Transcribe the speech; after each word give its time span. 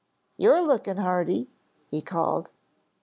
"You're 0.35 0.63
looking 0.63 0.97
hearty," 0.97 1.47
he 1.91 2.01
called. 2.01 2.49